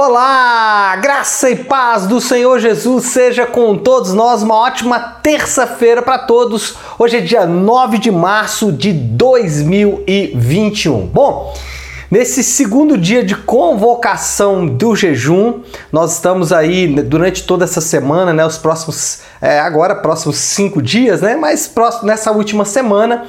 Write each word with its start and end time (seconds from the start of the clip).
Olá, 0.00 0.94
graça 1.02 1.50
e 1.50 1.56
paz 1.56 2.06
do 2.06 2.20
Senhor 2.20 2.60
Jesus 2.60 3.06
seja 3.06 3.44
com 3.44 3.76
todos 3.76 4.14
nós. 4.14 4.44
Uma 4.44 4.54
ótima 4.54 5.00
terça-feira 5.00 6.00
para 6.00 6.18
todos. 6.18 6.76
Hoje 6.96 7.16
é 7.16 7.20
dia 7.20 7.44
9 7.44 7.98
de 7.98 8.08
março 8.08 8.70
de 8.70 8.92
2021. 8.92 11.04
Bom, 11.06 11.52
Nesse 12.10 12.42
segundo 12.42 12.96
dia 12.96 13.22
de 13.22 13.34
convocação 13.34 14.66
do 14.66 14.96
jejum, 14.96 15.60
nós 15.92 16.14
estamos 16.14 16.54
aí 16.54 16.86
durante 17.02 17.42
toda 17.42 17.64
essa 17.64 17.82
semana, 17.82 18.32
né? 18.32 18.46
Os 18.46 18.56
próximos, 18.56 19.20
é, 19.42 19.60
agora 19.60 19.94
próximos 19.94 20.38
cinco 20.38 20.80
dias, 20.80 21.20
né? 21.20 21.36
Mas 21.36 21.68
próximo, 21.68 22.06
nessa 22.06 22.32
última 22.32 22.64
semana, 22.64 23.26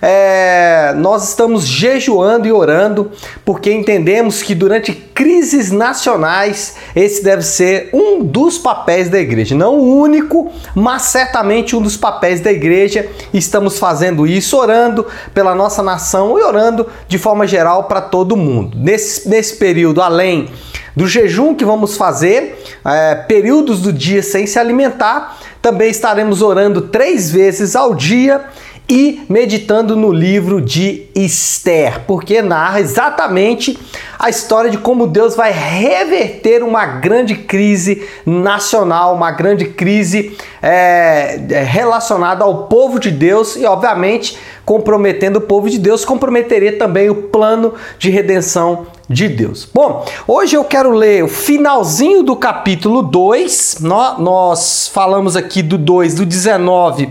é, 0.00 0.94
nós 0.96 1.28
estamos 1.28 1.66
jejuando 1.66 2.46
e 2.46 2.52
orando 2.52 3.10
porque 3.44 3.72
entendemos 3.72 4.42
que 4.42 4.54
durante 4.54 4.92
crises 4.92 5.72
nacionais 5.72 6.76
esse 6.94 7.22
deve 7.22 7.42
ser 7.42 7.90
um 7.92 8.22
dos 8.22 8.58
papéis 8.58 9.08
da 9.08 9.18
igreja, 9.18 9.54
não 9.54 9.78
o 9.78 10.00
único, 10.00 10.52
mas 10.74 11.02
certamente 11.02 11.74
um 11.74 11.82
dos 11.82 11.96
papéis 11.96 12.40
da 12.40 12.52
igreja. 12.52 13.08
Estamos 13.32 13.78
fazendo 13.78 14.26
isso 14.26 14.56
orando 14.56 15.06
pela 15.34 15.54
nossa 15.54 15.82
nação 15.82 16.38
e 16.38 16.42
orando 16.42 16.86
de 17.08 17.18
forma 17.18 17.46
geral 17.46 17.84
para 17.84 18.00
todo 18.00 18.36
mundo. 18.36 18.76
Nesse, 18.78 19.28
nesse 19.28 19.56
período, 19.56 20.00
além 20.00 20.48
do 20.94 21.06
jejum 21.06 21.54
que 21.54 21.64
vamos 21.64 21.96
fazer, 21.96 22.60
é, 22.84 23.14
períodos 23.14 23.80
do 23.80 23.92
dia 23.92 24.22
sem 24.22 24.46
se 24.46 24.58
alimentar, 24.58 25.38
também 25.62 25.90
estaremos 25.90 26.42
orando 26.42 26.82
três 26.82 27.30
vezes 27.30 27.76
ao 27.76 27.94
dia 27.94 28.44
e 28.88 29.20
meditando 29.28 29.94
no 29.94 30.10
livro 30.10 30.62
de 30.62 31.06
Esther, 31.14 32.00
porque 32.06 32.40
narra 32.40 32.80
exatamente 32.80 33.78
a 34.18 34.30
história 34.30 34.70
de 34.70 34.78
como 34.78 35.06
Deus 35.06 35.36
vai 35.36 35.52
reverter 35.52 36.62
uma 36.62 36.86
grande 36.86 37.34
crise 37.34 38.02
nacional, 38.24 39.14
uma 39.14 39.30
grande 39.30 39.66
crise 39.66 40.36
é, 40.62 41.38
é 41.50 41.62
relacionada 41.62 42.44
ao 42.44 42.66
povo 42.66 42.98
de 42.98 43.10
Deus 43.10 43.56
e, 43.56 43.66
obviamente, 43.66 44.38
comprometendo 44.64 45.36
o 45.36 45.42
povo 45.42 45.68
de 45.68 45.78
Deus, 45.78 46.04
comprometeria 46.04 46.78
também 46.78 47.10
o 47.10 47.14
plano 47.14 47.74
de 47.98 48.10
redenção 48.10 48.86
de 49.08 49.28
Deus. 49.28 49.66
Bom, 49.72 50.04
hoje 50.26 50.54
eu 50.54 50.64
quero 50.64 50.90
ler 50.90 51.24
o 51.24 51.28
finalzinho 51.28 52.22
do 52.22 52.36
capítulo 52.36 53.02
2. 53.02 53.78
Nós 53.80 54.90
falamos 54.92 55.34
aqui 55.34 55.62
do 55.62 55.78
2, 55.78 56.16
do 56.16 56.26
19 56.26 57.08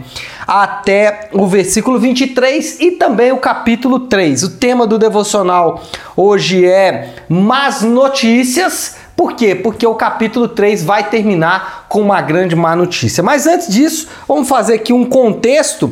até 0.47 1.29
o 1.33 1.45
versículo 1.45 1.99
23 1.99 2.79
e 2.79 2.91
também 2.91 3.31
o 3.31 3.37
capítulo 3.37 4.01
3. 4.01 4.43
O 4.43 4.49
tema 4.51 4.85
do 4.85 4.97
devocional 4.99 5.83
hoje 6.15 6.65
é 6.65 7.15
Más 7.27 7.81
Notícias. 7.81 8.95
Por 9.15 9.33
quê? 9.33 9.55
Porque 9.55 9.85
o 9.85 9.95
capítulo 9.95 10.47
3 10.47 10.83
vai 10.83 11.09
terminar 11.09 11.87
com 11.89 11.99
uma 11.99 12.21
grande 12.21 12.55
má 12.55 12.75
notícia. 12.75 13.23
Mas 13.23 13.47
antes 13.47 13.67
disso, 13.67 14.07
vamos 14.27 14.47
fazer 14.47 14.75
aqui 14.75 14.93
um 14.93 15.03
contexto 15.03 15.91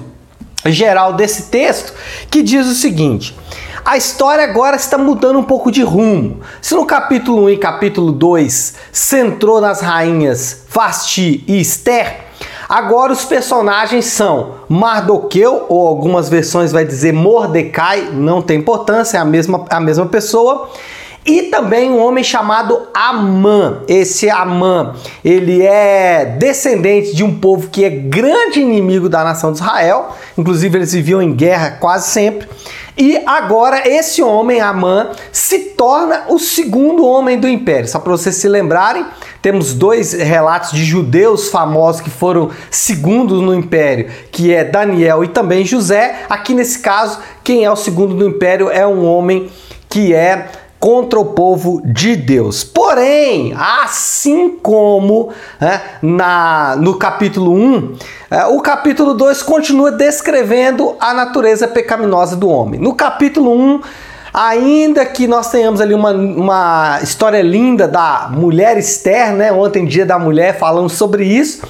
geral 0.66 1.14
desse 1.14 1.50
texto 1.50 1.94
que 2.30 2.44
diz 2.44 2.68
o 2.68 2.76
seguinte: 2.76 3.36
a 3.86 3.96
história 3.96 4.44
agora 4.44 4.76
está 4.76 4.98
mudando 4.98 5.38
um 5.38 5.44
pouco 5.44 5.72
de 5.72 5.84
rumo. 5.84 6.40
Se 6.60 6.74
no 6.74 6.88
capítulo 6.88 7.44
1 7.44 7.50
e 7.52 7.58
capítulo 7.58 8.12
2 8.12 8.74
centrou 8.92 9.62
nas 9.62 9.80
rainhas 9.80 10.64
Vasti 10.68 11.44
e 11.48 11.62
Esther, 11.62 12.22
agora 12.68 13.14
os 13.14 13.24
personagens 13.26 14.06
são 14.06 14.56
Mardoqueu, 14.68 15.68
ou 15.70 15.88
algumas 15.88 16.28
versões 16.28 16.72
vai 16.72 16.84
dizer 16.84 17.14
Mordecai, 17.14 18.10
não 18.12 18.42
tem 18.42 18.58
importância, 18.58 19.18
é 19.18 19.22
a 19.22 19.26
mesma, 19.26 19.64
a 19.70 19.80
mesma 19.80 20.08
pessoa 20.08 20.68
e 21.26 21.44
também 21.44 21.90
um 21.90 22.00
homem 22.00 22.24
chamado 22.24 22.88
Amã. 22.94 23.80
Esse 23.88 24.30
Amã, 24.30 24.94
ele 25.24 25.64
é 25.64 26.36
descendente 26.38 27.16
de 27.16 27.24
um 27.24 27.40
povo 27.40 27.70
que 27.70 27.84
é 27.84 27.90
grande 27.90 28.62
inimigo 28.62 29.10
da 29.10 29.24
nação 29.24 29.52
de 29.52 29.58
Israel, 29.58 30.16
inclusive 30.38 30.78
eles 30.78 30.94
viviam 30.94 31.22
em 31.22 31.34
guerra 31.34 31.72
quase 31.80 32.10
sempre. 32.10 32.48
E 32.98 33.22
agora 33.26 33.90
esse 33.90 34.22
homem, 34.22 34.62
Amã, 34.62 35.10
se 35.32 35.60
torna 35.76 36.26
o 36.30 36.40
segundo 36.40 37.06
homem 37.06 37.38
do 37.38 37.48
império. 37.48 37.90
Só 37.90 38.00
para 38.00 38.12
vocês 38.14 38.36
se 38.36 38.48
lembrarem, 38.48 39.06
temos 39.42 39.74
dois 39.74 40.14
relatos 40.14 40.72
de 40.72 40.86
judeus 40.86 41.50
famosos 41.50 42.00
que 42.00 42.10
foram 42.10 42.52
segundos 42.72 43.42
no 43.42 43.54
império, 43.54 44.10
que 44.32 44.54
é 44.54 44.64
Daniel 44.64 45.26
e 45.26 45.28
também 45.28 45.66
José. 45.66 46.24
Aqui 46.30 46.54
nesse 46.54 46.80
caso, 46.80 47.20
quem 47.44 47.66
é 47.66 47.72
o 47.72 47.76
segundo 47.76 48.16
do 48.16 48.30
império 48.30 48.70
é 48.70 48.88
um 48.88 49.06
homem 49.06 49.50
que 49.90 50.14
é 50.14 50.50
contra 50.86 51.20
o 51.20 51.26
povo 51.26 51.82
de 51.84 52.16
Deus. 52.16 52.64
Porém, 52.64 53.56
assim 53.58 54.52
como 54.62 55.30
é, 55.60 55.82
na, 56.00 56.76
no 56.76 57.00
capítulo 57.00 57.52
1, 57.56 57.96
é, 58.30 58.46
o 58.46 58.62
capítulo 58.62 59.16
2 59.16 59.42
continua 59.42 59.92
descrevendo 59.92 60.96
a 61.00 61.12
natureza 61.12 61.68
pecaminosa 61.68 62.36
do 62.36 62.48
homem. 62.48 62.80
No 62.80 62.94
capítulo 62.94 63.52
1, 63.52 63.82
ainda 64.32 65.04
que 65.08 65.26
nós 65.26 65.50
tenhamos 65.50 65.82
ali 65.82 65.96
uma, 65.96 66.12
uma 66.12 67.00
história 67.02 67.42
linda 67.42 67.88
da 67.88 68.30
mulher 68.32 68.78
Esther, 68.78 69.34
né? 69.34 69.52
Ontem, 69.52 69.88
dia 69.88 70.06
da 70.06 70.20
mulher, 70.20 70.60
falamos 70.60 70.94
sobre 70.94 71.26
isso 71.26 71.64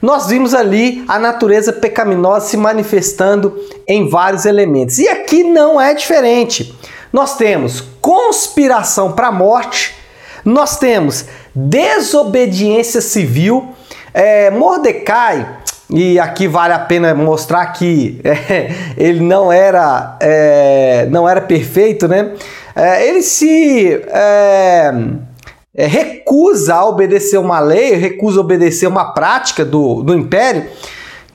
nós 0.00 0.28
vimos 0.28 0.54
ali 0.54 1.04
a 1.08 1.18
natureza 1.18 1.72
pecaminosa 1.72 2.46
se 2.46 2.56
manifestando 2.56 3.56
em 3.86 4.08
vários 4.08 4.44
elementos. 4.44 4.98
E 4.98 5.08
aqui 5.08 5.42
não 5.42 5.80
é 5.80 5.92
diferente. 5.92 6.72
Nós 7.12 7.36
temos 7.36 7.80
conspiração 8.00 9.12
para 9.12 9.28
a 9.28 9.32
morte, 9.32 9.94
nós 10.44 10.78
temos 10.78 11.24
desobediência 11.54 13.00
civil, 13.00 13.74
é, 14.12 14.50
Mordecai, 14.50 15.58
e 15.90 16.18
aqui 16.18 16.46
vale 16.46 16.74
a 16.74 16.78
pena 16.78 17.14
mostrar 17.14 17.66
que 17.68 18.20
é, 18.24 18.70
ele 18.96 19.20
não 19.20 19.50
era, 19.50 20.16
é, 20.20 21.06
não 21.10 21.28
era 21.28 21.40
perfeito, 21.40 22.06
né? 22.06 22.34
É, 22.76 23.08
ele 23.08 23.22
se 23.22 23.94
é, 24.08 24.92
é, 25.74 25.86
recusa 25.86 26.74
a 26.74 26.86
obedecer 26.86 27.38
uma 27.38 27.58
lei, 27.58 27.94
recusa 27.94 28.38
a 28.38 28.42
obedecer 28.42 28.86
uma 28.86 29.12
prática 29.14 29.64
do, 29.64 30.02
do 30.02 30.14
império 30.14 30.66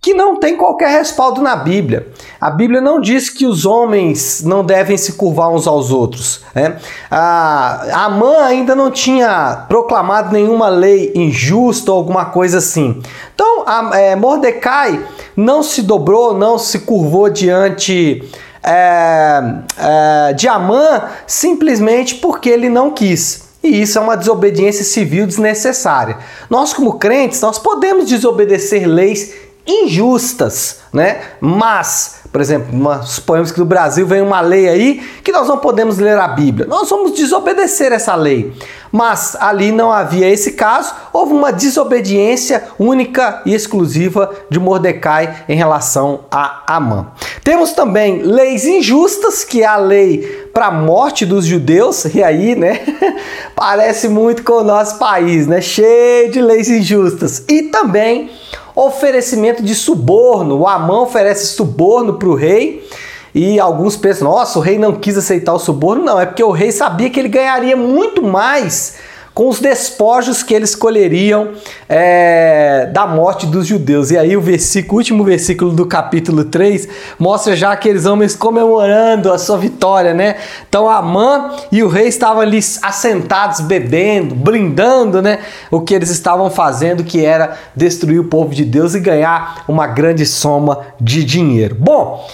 que 0.04 0.14
não 0.14 0.36
tem 0.36 0.58
qualquer 0.58 0.90
respaldo 0.90 1.42
na 1.42 1.56
Bíblia. 1.56 2.08
A 2.40 2.52
Bíblia 2.52 2.82
não 2.82 3.00
diz 3.00 3.30
que 3.30 3.46
os 3.46 3.66
homens 3.66 4.44
não 4.44 4.62
devem 4.62 4.98
se 4.98 5.14
curvar 5.14 5.50
uns 5.50 5.66
aos 5.66 5.92
outros. 5.92 6.42
Né? 6.54 6.76
A 7.10 8.04
Amã 8.04 8.44
ainda 8.44 8.76
não 8.76 8.92
tinha 8.92 9.64
proclamado 9.70 10.34
nenhuma 10.34 10.68
lei 10.68 11.14
injusta 11.16 11.90
ou 11.90 11.98
alguma 11.98 12.26
coisa 12.26 12.58
assim. 12.58 13.02
Então, 13.34 13.64
a, 13.66 13.98
é, 13.98 14.14
Mordecai 14.14 15.02
não 15.38 15.64
se 15.64 15.82
dobrou, 15.82 16.34
não 16.34 16.58
se 16.60 16.80
curvou 16.80 17.30
diante 17.30 18.30
é, 18.62 19.42
é, 19.78 20.34
de 20.34 20.50
Amã 20.50 21.04
simplesmente 21.26 22.16
porque 22.16 22.50
ele 22.50 22.68
não 22.68 22.92
quis. 22.92 23.54
E 23.64 23.82
isso 23.82 23.98
é 23.98 24.02
uma 24.02 24.18
desobediência 24.18 24.84
civil 24.84 25.26
desnecessária. 25.26 26.18
Nós, 26.50 26.74
como 26.74 27.00
crentes, 27.00 27.40
nós 27.40 27.58
podemos 27.58 28.06
desobedecer 28.06 28.86
leis 28.86 29.43
injustas, 29.66 30.82
né? 30.92 31.22
Mas, 31.40 32.22
por 32.32 32.42
exemplo, 32.42 32.74
uma, 32.74 33.02
suponhamos 33.02 33.52
que 33.52 33.60
no 33.60 33.66
Brasil 33.66 34.06
vem 34.06 34.22
uma 34.22 34.42
lei 34.42 34.68
aí 34.68 35.04
que 35.24 35.32
nós 35.32 35.48
não 35.48 35.58
podemos 35.58 35.98
ler 35.98 36.18
a 36.18 36.28
Bíblia. 36.28 36.68
Nós 36.68 36.90
vamos 36.90 37.14
desobedecer 37.14 37.92
essa 37.92 38.16
lei. 38.16 38.54
Mas 38.92 39.36
ali 39.40 39.72
não 39.72 39.92
havia 39.92 40.30
esse 40.30 40.52
caso, 40.52 40.94
houve 41.12 41.34
uma 41.34 41.52
desobediência 41.52 42.66
única 42.78 43.42
e 43.44 43.52
exclusiva 43.52 44.32
de 44.52 44.60
Mordecai 44.60 45.46
em 45.50 45.56
relação 45.56 46.26
a 46.30 46.62
Amã. 46.68 47.08
Temos 47.44 47.72
também 47.72 48.22
leis 48.22 48.66
injustas, 48.66 49.44
que 49.44 49.64
é 49.64 49.66
a 49.66 49.78
lei 49.78 50.48
para 50.54 50.68
a 50.68 50.72
morte 50.72 51.26
dos 51.26 51.44
judeus, 51.44 52.06
e 52.14 52.22
aí, 52.22 52.56
né, 52.56 52.82
parece 53.56 54.08
muito 54.08 54.44
com 54.44 54.54
o 54.54 54.64
nosso 54.64 55.00
país, 55.00 55.48
né, 55.48 55.60
cheio 55.60 56.32
de 56.32 56.40
leis 56.40 56.70
injustas. 56.70 57.44
E 57.50 57.64
também 57.64 58.30
oferecimento 58.76 59.62
de 59.64 59.76
suborno. 59.76 60.60
O 60.60 60.68
Amã 60.68 61.02
oferece 61.02 61.48
suborno 61.48 62.14
para 62.14 62.30
o 62.30 62.36
rei. 62.36 62.88
E 63.36 63.60
alguns 63.60 63.96
pensam, 63.96 64.30
nossa, 64.30 64.60
o 64.60 64.62
rei 64.62 64.78
não 64.78 64.94
quis 64.94 65.18
aceitar 65.18 65.54
o 65.54 65.60
suborno. 65.60 66.04
Não, 66.04 66.20
é 66.20 66.26
porque 66.26 66.44
o 66.44 66.52
rei 66.52 66.72
sabia 66.72 67.10
que 67.10 67.20
ele 67.20 67.30
ganharia 67.30 67.76
muito 67.76 68.22
mais 68.22 68.96
com 69.34 69.50
os 69.50 69.60
despojos 69.60 70.44
que 70.44 70.54
eles 70.54 70.70
escolheriam 70.70 71.52
é, 71.90 72.90
da 72.94 73.08
morte 73.08 73.48
dos 73.48 73.66
judeus. 73.66 74.12
E 74.12 74.18
aí 74.18 74.38
o 74.38 74.42
versículo, 74.42 74.98
último 74.98 75.24
versículo 75.24 75.72
do 75.72 75.86
capítulo 75.86 76.46
3 76.46 76.88
mostra 77.18 77.56
já 77.56 77.72
aqueles 77.72 78.06
homens 78.06 78.36
comemorando 78.36 79.32
a 79.32 79.38
sua 79.38 79.58
vitória, 79.58 80.14
né? 80.14 80.38
Então 80.68 80.88
Amã 80.90 81.52
e 81.72 81.82
o 81.82 81.88
rei 81.88 82.08
estavam 82.08 82.42
ali 82.42 82.60
assentados, 82.82 83.62
bebendo, 83.62 84.36
brindando, 84.36 85.22
né? 85.22 85.40
O 85.72 85.82
que 85.82 85.94
eles 85.94 86.10
estavam 86.10 86.50
fazendo, 86.50 87.04
que 87.04 87.26
era 87.26 87.58
destruir 87.76 88.20
o 88.20 88.26
povo 88.26 88.54
de 88.54 88.64
Deus 88.64 88.94
e 88.94 89.00
ganhar 89.00 89.64
uma 89.68 89.88
grande 89.88 90.26
soma 90.26 90.80
de 91.00 91.24
dinheiro. 91.24 91.76
Bom, 91.80 92.28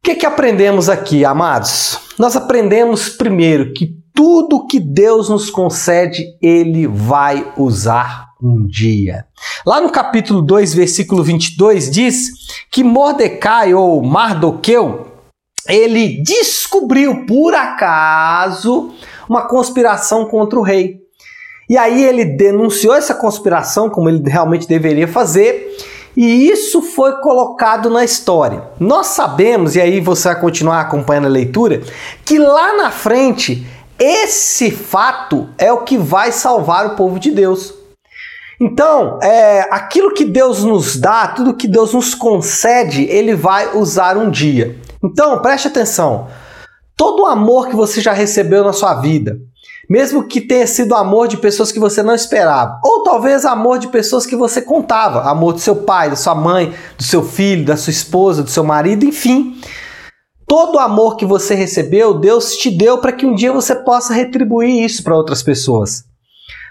o 0.00 0.04
que, 0.04 0.16
que 0.16 0.26
aprendemos 0.26 0.88
aqui, 0.88 1.24
amados? 1.24 1.98
Nós 2.18 2.34
aprendemos 2.34 3.08
primeiro 3.10 3.72
que 3.72 3.97
tudo 4.18 4.66
que 4.66 4.80
Deus 4.80 5.28
nos 5.28 5.48
concede, 5.48 6.36
Ele 6.42 6.88
vai 6.88 7.52
usar 7.56 8.30
um 8.42 8.66
dia. 8.66 9.24
Lá 9.64 9.80
no 9.80 9.90
capítulo 9.90 10.42
2, 10.42 10.74
versículo 10.74 11.22
22, 11.22 11.88
diz 11.88 12.30
que 12.68 12.82
Mordecai 12.82 13.72
ou 13.74 14.02
Mardoqueu, 14.02 15.06
ele 15.68 16.20
descobriu 16.20 17.26
por 17.26 17.54
acaso 17.54 18.92
uma 19.28 19.42
conspiração 19.46 20.24
contra 20.24 20.58
o 20.58 20.62
rei. 20.62 20.96
E 21.70 21.78
aí 21.78 22.02
ele 22.02 22.24
denunciou 22.24 22.96
essa 22.96 23.14
conspiração, 23.14 23.88
como 23.88 24.08
ele 24.08 24.28
realmente 24.28 24.66
deveria 24.66 25.06
fazer, 25.06 25.76
e 26.16 26.50
isso 26.50 26.82
foi 26.82 27.20
colocado 27.20 27.88
na 27.88 28.02
história. 28.02 28.64
Nós 28.80 29.06
sabemos, 29.06 29.76
e 29.76 29.80
aí 29.80 30.00
você 30.00 30.26
vai 30.26 30.40
continuar 30.40 30.80
acompanhando 30.80 31.26
a 31.26 31.30
leitura, 31.30 31.82
que 32.24 32.36
lá 32.36 32.76
na 32.76 32.90
frente 32.90 33.64
esse 33.98 34.70
fato 34.70 35.48
é 35.58 35.72
o 35.72 35.82
que 35.82 35.98
vai 35.98 36.30
salvar 36.30 36.86
o 36.86 36.96
povo 36.96 37.18
de 37.18 37.30
Deus. 37.30 37.74
Então, 38.60 39.18
é, 39.22 39.68
aquilo 39.70 40.14
que 40.14 40.24
Deus 40.24 40.64
nos 40.64 40.96
dá, 40.96 41.28
tudo 41.28 41.54
que 41.54 41.68
Deus 41.68 41.94
nos 41.94 42.14
concede, 42.14 43.04
Ele 43.04 43.34
vai 43.34 43.76
usar 43.76 44.16
um 44.16 44.30
dia. 44.30 44.76
Então, 45.02 45.40
preste 45.40 45.68
atenção. 45.68 46.26
Todo 46.96 47.22
o 47.22 47.26
amor 47.26 47.68
que 47.68 47.76
você 47.76 48.00
já 48.00 48.12
recebeu 48.12 48.64
na 48.64 48.72
sua 48.72 48.94
vida, 48.94 49.38
mesmo 49.88 50.26
que 50.26 50.40
tenha 50.40 50.66
sido 50.66 50.94
amor 50.94 51.28
de 51.28 51.36
pessoas 51.36 51.70
que 51.70 51.78
você 51.78 52.02
não 52.02 52.14
esperava, 52.14 52.80
ou 52.84 53.04
talvez 53.04 53.44
amor 53.44 53.78
de 53.78 53.86
pessoas 53.88 54.26
que 54.26 54.34
você 54.34 54.60
contava, 54.60 55.22
amor 55.22 55.52
do 55.52 55.60
seu 55.60 55.76
pai, 55.76 56.10
da 56.10 56.16
sua 56.16 56.34
mãe, 56.34 56.74
do 56.96 57.04
seu 57.04 57.22
filho, 57.22 57.64
da 57.64 57.76
sua 57.76 57.92
esposa, 57.92 58.42
do 58.42 58.50
seu 58.50 58.64
marido, 58.64 59.04
enfim. 59.04 59.56
Todo 60.48 60.76
o 60.76 60.78
amor 60.78 61.16
que 61.16 61.26
você 61.26 61.54
recebeu, 61.54 62.18
Deus 62.18 62.56
te 62.56 62.70
deu 62.70 62.96
para 62.96 63.12
que 63.12 63.26
um 63.26 63.34
dia 63.34 63.52
você 63.52 63.74
possa 63.74 64.14
retribuir 64.14 64.82
isso 64.82 65.04
para 65.04 65.14
outras 65.14 65.42
pessoas. 65.42 66.04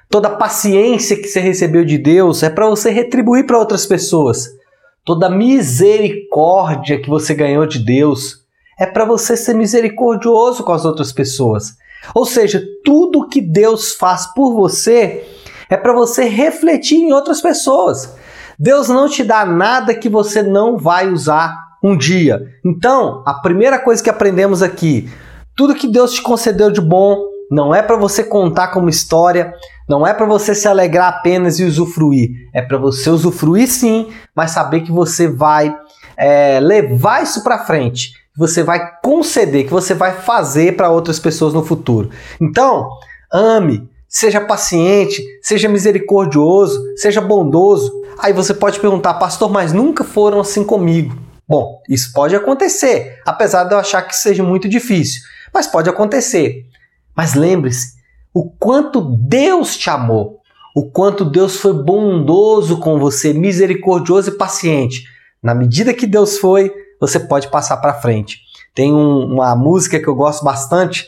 Toda 0.10 0.32
paciência 0.32 1.16
que 1.16 1.28
você 1.28 1.40
recebeu 1.40 1.86
de 1.86 2.00
Deus 2.00 2.42
é 2.42 2.50
para 2.50 2.68
você 2.68 2.90
retribuir 2.90 3.46
para 3.46 3.60
outras 3.60 3.86
pessoas. 3.86 4.50
Toda 5.06 5.30
misericórdia 5.30 7.00
que 7.00 7.08
você 7.08 7.36
ganhou 7.36 7.68
de 7.68 7.78
Deus 7.78 8.40
é 8.80 8.86
para 8.88 9.06
você 9.06 9.38
ser 9.38 9.54
misericordioso 9.54 10.64
com 10.64 10.72
as 10.72 10.84
outras 10.84 11.12
pessoas. 11.12 11.76
Ou 12.16 12.26
seja, 12.26 12.64
tudo 12.84 13.28
que 13.28 13.42
Deus 13.42 13.94
faz 13.94 14.26
por 14.34 14.56
você 14.56 15.24
é 15.70 15.78
para 15.78 15.94
você 15.94 16.24
refletir 16.24 16.98
em 16.98 17.14
outras 17.14 17.42
pessoas. 17.42 18.16
Deus 18.58 18.90
não 18.90 19.08
te 19.08 19.24
dá 19.24 19.46
nada 19.46 19.94
que 19.94 20.10
você 20.10 20.42
não 20.42 20.78
vai 20.78 21.12
usar 21.12 21.67
um 21.84 21.96
dia. 21.96 22.42
Então, 22.66 23.24
a 23.26 23.36
primeira 23.36 23.80
coisa 23.80 24.04
que 24.04 24.10
aprendemos 24.10 24.62
aqui, 24.64 25.10
tudo 25.56 25.76
que 25.76 25.88
Deus 25.88 26.14
te 26.14 26.22
concedeu 26.22 26.72
de 26.72 26.82
bom 26.82 27.18
não 27.50 27.74
é 27.74 27.82
para 27.82 27.96
você 27.96 28.24
contar 28.24 28.68
como 28.68 28.90
história, 28.90 29.54
não 29.88 30.06
é 30.06 30.14
para 30.14 30.26
você 30.26 30.54
se 30.54 30.68
alegrar 30.68 31.08
apenas 31.08 31.60
e 31.60 31.64
usufruir, 31.64 32.32
é 32.54 32.62
para 32.62 32.78
você 32.78 33.10
usufruir 33.10 33.68
sim, 33.68 34.10
mas 34.36 34.52
saber 34.52 34.82
que 34.82 34.92
você 34.92 35.28
vai 35.28 35.76
é, 36.18 36.60
levar 36.60 37.24
isso 37.24 37.44
para 37.44 37.64
frente, 37.64 38.12
que 38.12 38.40
você 38.40 38.64
vai 38.64 38.80
conceder, 39.02 39.66
que 39.66 39.72
você 39.72 39.94
vai 39.94 40.14
fazer 40.14 40.76
para 40.76 40.90
outras 40.90 41.20
pessoas 41.20 41.54
no 41.54 41.64
futuro. 41.64 42.10
Então, 42.42 42.90
ame, 43.32 43.90
seja 44.08 44.42
paciente, 44.42 45.24
seja 45.42 45.70
misericordioso, 45.70 46.84
seja 46.98 47.22
bondoso. 47.22 47.92
Aí 48.20 48.34
você 48.34 48.54
pode 48.54 48.80
perguntar, 48.80 49.14
pastor, 49.16 49.50
mas 49.50 49.72
nunca 49.72 50.04
foram 50.04 50.40
assim 50.40 50.64
comigo. 50.64 51.27
Bom, 51.48 51.82
isso 51.88 52.12
pode 52.12 52.36
acontecer, 52.36 53.22
apesar 53.26 53.64
de 53.64 53.74
eu 53.74 53.80
achar 53.80 54.02
que 54.02 54.16
seja 54.16 54.44
muito 54.44 54.68
difícil, 54.68 55.22
mas 55.54 55.66
pode 55.66 55.90
acontecer. 55.90 56.66
Mas 57.16 57.34
lembre-se, 57.34 57.96
o 58.34 58.50
quanto 58.50 59.02
Deus 59.02 59.78
te 59.78 59.90
amou, 59.90 60.42
o 60.76 60.92
quanto 60.92 61.26
Deus 61.26 61.58
foi 61.58 61.74
bondoso 61.74 62.80
com 62.80 63.00
você, 63.00 63.34
misericordioso 63.34 64.30
e 64.30 64.38
paciente. 64.38 65.06
Na 65.42 65.56
medida 65.56 65.94
que 65.94 66.06
Deus 66.06 66.38
foi, 66.38 66.72
você 67.00 67.20
pode 67.20 67.48
passar 67.48 67.78
para 67.78 67.94
frente. 67.94 68.42
Tem 68.76 68.94
um, 68.94 69.34
uma 69.34 69.56
música 69.56 70.00
que 70.00 70.08
eu 70.08 70.14
gosto 70.16 70.44
bastante 70.44 71.08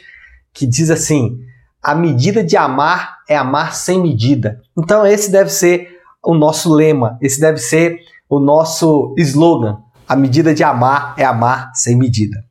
que 0.53 0.65
diz 0.65 0.89
assim: 0.89 1.37
a 1.83 1.93
medida 1.93 2.43
de 2.43 2.57
amar 2.57 3.19
é 3.27 3.35
amar 3.35 3.75
sem 3.75 4.01
medida. 4.01 4.61
Então, 4.77 5.05
esse 5.05 5.31
deve 5.31 5.49
ser 5.49 5.99
o 6.23 6.33
nosso 6.33 6.73
lema, 6.73 7.17
esse 7.21 7.39
deve 7.39 7.59
ser 7.59 7.99
o 8.27 8.39
nosso 8.39 9.13
slogan. 9.17 9.77
A 10.09 10.15
medida 10.15 10.55
de 10.55 10.63
amar 10.63 11.13
é 11.17 11.23
amar 11.23 11.69
sem 11.75 11.95
medida. 11.95 12.43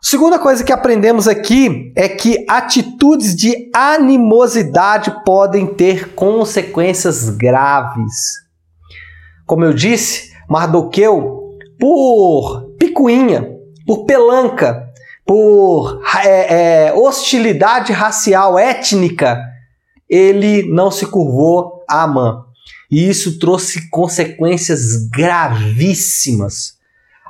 Segunda 0.00 0.38
coisa 0.38 0.64
que 0.64 0.72
aprendemos 0.72 1.28
aqui 1.28 1.92
é 1.94 2.08
que 2.08 2.44
atitudes 2.48 3.36
de 3.36 3.70
animosidade 3.74 5.14
podem 5.22 5.66
ter 5.66 6.14
consequências 6.14 7.28
graves. 7.28 8.32
Como 9.46 9.64
eu 9.64 9.74
disse, 9.74 10.32
Mardoqueu, 10.48 11.58
por 11.78 12.74
picuinha, 12.78 13.48
por 13.86 14.06
pelanca, 14.06 14.90
por 15.26 16.00
é, 16.24 16.86
é, 16.86 16.92
hostilidade 16.94 17.92
racial, 17.92 18.58
étnica, 18.58 19.40
ele 20.08 20.62
não 20.72 20.90
se 20.90 21.06
curvou 21.06 21.84
a 21.88 22.02
Amã. 22.02 22.44
E 22.92 23.08
isso 23.08 23.38
trouxe 23.38 23.88
consequências 23.88 25.08
gravíssimas. 25.08 26.74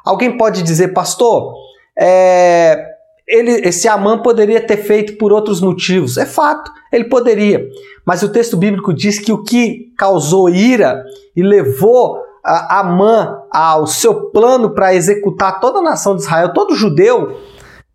Alguém 0.05 0.37
pode 0.37 0.61
dizer, 0.61 0.89
pastor, 0.89 1.55
é, 1.97 2.85
ele, 3.29 3.53
esse 3.69 3.87
Amã 3.87 4.21
poderia 4.21 4.61
ter 4.67 4.79
feito 4.79 5.17
por 5.17 5.33
outros 5.33 5.61
motivos. 5.61 6.17
É 6.17 6.27
fato, 6.27 6.69
ele 6.93 7.05
poderia. 7.05 7.65
Mas 8.05 8.25
o 8.25 8.29
texto 8.29 8.57
bíblico 8.57 8.93
diz 8.93 9.21
que 9.21 9.33
o 9.33 9.45
que 9.45 9.93
causou 9.97 10.51
ira 10.51 11.05
e 11.37 11.45
levou 11.45 12.21
Amã 12.45 13.39
ao 13.49 13.87
seu 13.87 14.33
plano 14.33 14.75
para 14.75 14.93
executar 14.93 15.61
toda 15.61 15.79
a 15.79 15.83
nação 15.83 16.17
de 16.17 16.23
Israel, 16.23 16.53
todo 16.53 16.75
judeu, 16.75 17.41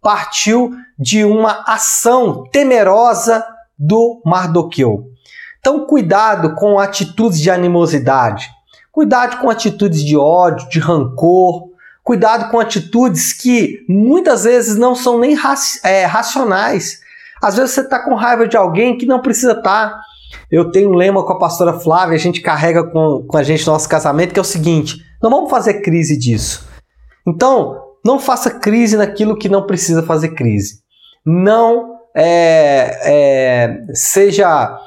partiu 0.01 0.71
de 0.97 1.25
uma 1.25 1.65
ação 1.67 2.45
temerosa 2.49 3.45
do 3.77 4.21
Mardoqueu. 4.25 5.16
Então, 5.59 5.85
cuidado 5.85 6.55
com 6.55 6.79
atitudes 6.79 7.39
de 7.39 7.49
animosidade, 7.49 8.49
cuidado 8.91 9.37
com 9.41 9.49
atitudes 9.49 10.03
de 10.03 10.17
ódio, 10.17 10.69
de 10.69 10.79
rancor, 10.79 11.67
Cuidado 12.07 12.49
com 12.49 12.57
atitudes 12.57 13.33
que 13.33 13.83
muitas 13.89 14.45
vezes 14.45 14.77
não 14.77 14.95
são 14.95 15.19
nem 15.19 15.37
é, 15.83 16.05
racionais. 16.05 17.01
Às 17.43 17.57
vezes 17.57 17.71
você 17.71 17.81
está 17.81 17.99
com 17.99 18.15
raiva 18.15 18.47
de 18.47 18.55
alguém 18.55 18.97
que 18.97 19.05
não 19.05 19.21
precisa 19.21 19.51
estar. 19.51 19.89
Tá. 19.89 20.01
Eu 20.49 20.71
tenho 20.71 20.89
um 20.89 20.93
lema 20.93 21.25
com 21.25 21.33
a 21.33 21.37
pastora 21.37 21.73
Flávia, 21.73 22.15
a 22.15 22.17
gente 22.17 22.39
carrega 22.39 22.81
com, 22.85 23.25
com 23.27 23.35
a 23.35 23.43
gente 23.43 23.67
no 23.67 23.73
nosso 23.73 23.89
casamento, 23.89 24.33
que 24.33 24.39
é 24.39 24.41
o 24.41 24.45
seguinte: 24.45 25.03
não 25.21 25.29
vamos 25.29 25.49
fazer 25.49 25.81
crise 25.81 26.17
disso. 26.17 26.65
Então, 27.27 27.77
não 28.05 28.19
faça 28.19 28.51
crise 28.51 28.95
naquilo 28.95 29.37
que 29.37 29.49
não 29.49 29.67
precisa 29.67 30.01
fazer 30.01 30.29
crise. 30.29 30.79
Não 31.25 31.93
é, 32.15 33.01
é, 33.03 33.83
seja 33.93 34.79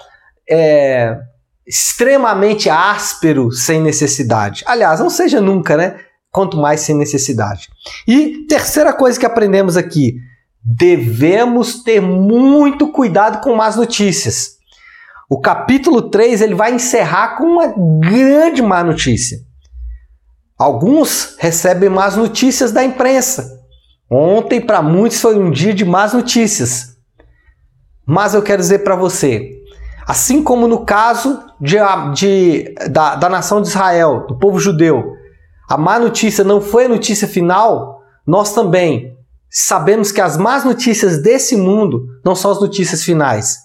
é, 0.51 1.17
extremamente 1.67 2.69
áspero 2.69 3.51
sem 3.53 3.81
necessidade. 3.81 4.65
Aliás, 4.67 5.01
não 5.01 5.09
seja 5.09 5.41
nunca, 5.41 5.77
né? 5.77 6.01
quanto 6.31 6.57
mais 6.57 6.81
sem 6.81 6.97
necessidade. 6.97 7.69
E 8.07 8.47
terceira 8.47 8.93
coisa 8.93 9.19
que 9.19 9.27
aprendemos 9.27 9.77
aqui, 9.77 10.17
devemos 10.63 11.83
ter 11.83 12.01
muito 12.01 12.89
cuidado 12.93 13.41
com 13.43 13.55
más 13.55 13.77
notícias. 13.77 14.59
O 15.29 15.41
capítulo 15.41 16.11
3 16.11 16.43
ele 16.43 16.55
vai 16.55 16.75
encerrar 16.75 17.37
com 17.37 17.45
uma 17.45 17.73
grande 18.01 18.63
má 18.63 18.83
notícia. 18.83 19.39
Alguns 20.59 21.37
recebem 21.39 21.89
más 21.89 22.17
notícias 22.17 22.73
da 22.73 22.85
imprensa. 22.85 23.59
Ontem, 24.11 24.61
para 24.61 24.83
muitos, 24.83 25.21
foi 25.21 25.39
um 25.39 25.51
dia 25.51 25.73
de 25.73 25.85
más 25.85 26.13
notícias. 26.13 26.97
Mas 28.05 28.35
eu 28.35 28.43
quero 28.43 28.61
dizer 28.61 28.81
para 28.81 28.97
você, 28.97 29.60
assim 30.11 30.43
como 30.43 30.67
no 30.67 30.85
caso 30.85 31.39
de, 31.61 31.77
de, 32.15 32.75
da, 32.91 33.15
da 33.15 33.29
nação 33.29 33.63
de 33.63 33.69
Israel, 33.69 34.27
do 34.27 34.37
povo 34.37 34.59
judeu, 34.59 35.13
a 35.69 35.77
má 35.77 36.01
notícia 36.01 36.43
não 36.43 36.61
foi 36.61 36.87
a 36.87 36.89
notícia 36.89 37.29
final, 37.29 38.01
nós 38.27 38.53
também 38.53 39.17
sabemos 39.49 40.11
que 40.11 40.21
as 40.21 40.37
más 40.37 40.65
notícias 40.65 41.23
desse 41.23 41.57
mundo 41.57 42.09
não 42.25 42.35
são 42.35 42.51
as 42.51 42.61
notícias 42.61 43.05
finais. 43.05 43.59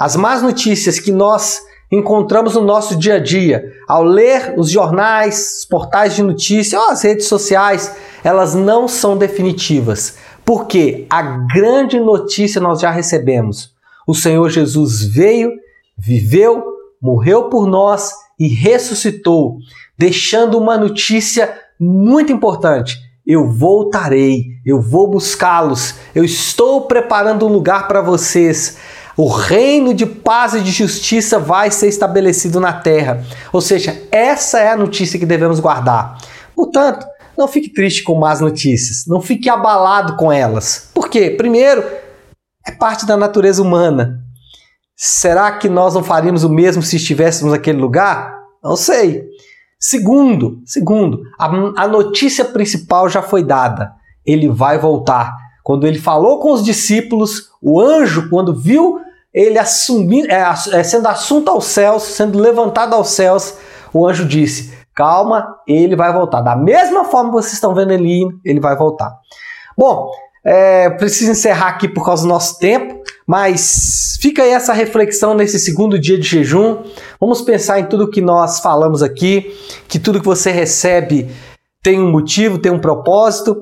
As 0.00 0.16
más 0.16 0.40
notícias 0.40 0.98
que 0.98 1.12
nós 1.12 1.60
encontramos 1.92 2.54
no 2.54 2.62
nosso 2.62 2.96
dia 2.96 3.16
a 3.16 3.18
dia, 3.18 3.70
ao 3.86 4.02
ler 4.02 4.54
os 4.56 4.70
jornais, 4.70 5.58
os 5.58 5.64
portais 5.66 6.14
de 6.14 6.22
notícia 6.22 6.80
ou 6.80 6.88
as 6.88 7.02
redes 7.02 7.26
sociais, 7.26 7.94
elas 8.24 8.54
não 8.54 8.88
são 8.88 9.18
definitivas. 9.18 10.16
Porque 10.46 11.06
a 11.10 11.20
grande 11.52 12.00
notícia 12.00 12.58
nós 12.58 12.80
já 12.80 12.90
recebemos. 12.90 13.74
O 14.06 14.14
Senhor 14.14 14.48
Jesus 14.48 15.04
veio, 15.04 15.62
viveu, 15.96 16.64
morreu 17.00 17.48
por 17.48 17.66
nós 17.66 18.12
e 18.38 18.48
ressuscitou 18.48 19.58
deixando 19.96 20.58
uma 20.58 20.76
notícia 20.76 21.54
muito 21.78 22.32
importante. 22.32 23.02
eu 23.26 23.50
voltarei, 23.50 24.44
eu 24.66 24.82
vou 24.82 25.08
buscá-los, 25.08 25.94
eu 26.14 26.22
estou 26.22 26.82
preparando 26.82 27.46
um 27.46 27.52
lugar 27.52 27.88
para 27.88 28.02
vocês. 28.02 28.76
O 29.16 29.28
reino 29.28 29.94
de 29.94 30.04
paz 30.04 30.52
e 30.52 30.60
de 30.60 30.70
justiça 30.70 31.38
vai 31.38 31.70
ser 31.70 31.88
estabelecido 31.88 32.60
na 32.60 32.72
terra. 32.72 33.24
Ou 33.50 33.62
seja, 33.62 33.98
essa 34.10 34.58
é 34.58 34.68
a 34.68 34.76
notícia 34.76 35.18
que 35.18 35.24
devemos 35.24 35.58
guardar. 35.58 36.18
Portanto, 36.54 37.06
não 37.38 37.48
fique 37.48 37.72
triste 37.72 38.02
com 38.02 38.18
más 38.18 38.40
notícias, 38.40 39.04
não 39.06 39.22
fique 39.22 39.48
abalado 39.48 40.16
com 40.16 40.30
elas. 40.30 40.90
Por 40.92 41.08
quê? 41.08 41.30
Primeiro, 41.30 41.82
é 42.66 42.72
parte 42.72 43.06
da 43.06 43.16
natureza 43.16 43.62
humana. 43.62 44.23
Será 44.96 45.52
que 45.52 45.68
nós 45.68 45.94
não 45.94 46.02
faríamos 46.04 46.44
o 46.44 46.48
mesmo 46.48 46.82
se 46.82 46.96
estivéssemos 46.96 47.52
naquele 47.52 47.80
lugar? 47.80 48.32
Não 48.62 48.76
sei. 48.76 49.24
Segundo, 49.78 50.60
segundo, 50.64 51.22
a, 51.38 51.46
a 51.82 51.88
notícia 51.88 52.44
principal 52.44 53.08
já 53.08 53.20
foi 53.20 53.44
dada. 53.44 53.92
Ele 54.24 54.48
vai 54.48 54.78
voltar. 54.78 55.34
Quando 55.62 55.86
ele 55.86 55.98
falou 55.98 56.40
com 56.40 56.52
os 56.52 56.64
discípulos, 56.64 57.50
o 57.60 57.80
anjo, 57.80 58.28
quando 58.30 58.54
viu 58.54 59.00
ele 59.32 59.58
assumindo, 59.58 60.30
é, 60.30 60.54
é, 60.72 60.82
sendo 60.84 61.08
assunto 61.08 61.50
aos 61.50 61.64
céus, 61.64 62.04
sendo 62.04 62.38
levantado 62.38 62.94
aos 62.94 63.08
céus, 63.08 63.58
o 63.92 64.06
anjo 64.06 64.24
disse: 64.24 64.72
Calma, 64.94 65.56
ele 65.66 65.96
vai 65.96 66.12
voltar. 66.12 66.40
Da 66.40 66.54
mesma 66.54 67.04
forma 67.04 67.30
que 67.30 67.36
vocês 67.36 67.54
estão 67.54 67.74
vendo 67.74 67.92
ele 67.92 68.28
ele 68.44 68.60
vai 68.60 68.76
voltar. 68.76 69.12
Bom, 69.76 70.10
é, 70.44 70.90
preciso 70.90 71.30
encerrar 71.30 71.68
aqui 71.68 71.88
por 71.88 72.04
causa 72.04 72.22
do 72.22 72.28
nosso 72.28 72.58
tempo, 72.58 73.02
mas 73.26 74.18
fica 74.20 74.42
aí 74.42 74.50
essa 74.50 74.72
reflexão 74.74 75.34
nesse 75.34 75.58
segundo 75.58 75.98
dia 75.98 76.18
de 76.18 76.28
jejum. 76.28 76.82
Vamos 77.18 77.40
pensar 77.40 77.80
em 77.80 77.86
tudo 77.86 78.10
que 78.10 78.20
nós 78.20 78.60
falamos 78.60 79.02
aqui, 79.02 79.56
que 79.88 79.98
tudo 79.98 80.20
que 80.20 80.26
você 80.26 80.50
recebe 80.50 81.30
tem 81.82 82.00
um 82.00 82.10
motivo, 82.10 82.58
tem 82.58 82.70
um 82.70 82.78
propósito, 82.78 83.56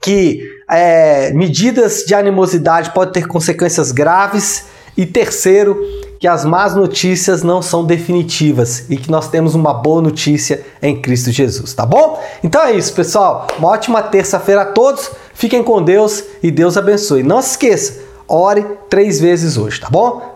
que 0.00 0.40
é, 0.70 1.32
medidas 1.32 2.04
de 2.06 2.14
animosidade 2.14 2.92
podem 2.92 3.14
ter 3.14 3.26
consequências 3.26 3.90
graves 3.90 4.66
e 4.96 5.06
terceiro, 5.06 5.80
que 6.24 6.28
as 6.28 6.42
más 6.42 6.74
notícias 6.74 7.42
não 7.42 7.60
são 7.60 7.84
definitivas 7.84 8.86
e 8.88 8.96
que 8.96 9.10
nós 9.10 9.28
temos 9.28 9.54
uma 9.54 9.74
boa 9.74 10.00
notícia 10.00 10.64
em 10.80 10.98
Cristo 10.98 11.30
Jesus, 11.30 11.74
tá 11.74 11.84
bom? 11.84 12.18
Então 12.42 12.62
é 12.62 12.72
isso, 12.72 12.94
pessoal. 12.94 13.46
Uma 13.58 13.68
ótima 13.68 14.02
terça-feira 14.02 14.62
a 14.62 14.64
todos. 14.64 15.10
Fiquem 15.34 15.62
com 15.62 15.82
Deus 15.82 16.24
e 16.42 16.50
Deus 16.50 16.78
abençoe. 16.78 17.22
Não 17.22 17.42
se 17.42 17.50
esqueça, 17.50 18.00
ore 18.26 18.64
três 18.88 19.20
vezes 19.20 19.58
hoje, 19.58 19.78
tá 19.78 19.90
bom? 19.90 20.32